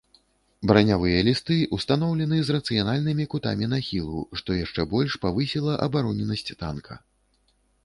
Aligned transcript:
Бранявыя 0.69 1.17
лісты 1.27 1.57
ўстаноўлены 1.77 2.39
з 2.47 2.55
рацыянальнымі 2.57 3.27
кутамі 3.35 3.69
нахілу, 3.75 4.25
што 4.41 4.49
яшчэ 4.65 4.89
больш 4.97 5.11
павысіла 5.29 5.79
абароненасць 5.89 6.45
танка. 6.65 7.01